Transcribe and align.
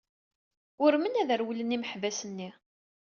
Urmen 0.83 1.19
ad 1.21 1.29
rewlen 1.39 1.73
yimeḥbas-nni. 1.73 2.49